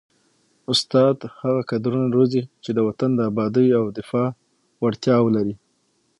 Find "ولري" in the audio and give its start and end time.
5.21-5.55